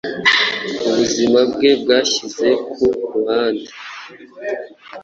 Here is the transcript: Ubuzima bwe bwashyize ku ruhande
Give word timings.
Ubuzima 0.87 1.39
bwe 1.51 1.69
bwashyize 1.81 2.49
ku 2.71 2.85
ruhande 3.13 3.69